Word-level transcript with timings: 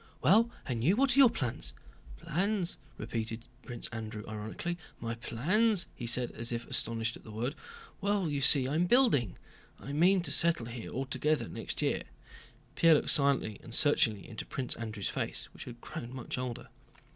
"Well, 0.23 0.49
and 0.65 0.83
you? 0.83 0.95
What 0.95 1.15
are 1.15 1.19
your 1.19 1.29
plans?" 1.29 1.73
"Plans!" 2.17 2.77
repeated 2.97 3.45
Prince 3.61 3.87
Andrew 3.89 4.23
ironically. 4.27 4.79
"My 4.99 5.13
plans?" 5.13 5.85
he 5.95 6.07
said, 6.07 6.31
as 6.31 6.51
if 6.51 6.65
astonished 6.65 7.15
at 7.17 7.23
the 7.23 7.29
word. 7.31 7.53
"Well, 8.01 8.27
you 8.27 8.41
see, 8.41 8.67
I'm 8.67 8.87
building. 8.87 9.35
I 9.79 9.91
mean 9.93 10.21
to 10.23 10.31
settle 10.31 10.65
here 10.65 10.89
altogether 10.91 11.47
next 11.47 11.83
year...." 11.83 12.01
Pierre 12.73 12.95
looked 12.95 13.11
silently 13.11 13.59
and 13.61 13.75
searchingly 13.75 14.27
into 14.27 14.43
Prince 14.43 14.73
Andrew's 14.73 15.09
face, 15.09 15.49
which 15.53 15.65
had 15.65 15.79
grown 15.81 16.15
much 16.15 16.35
older. 16.35 16.69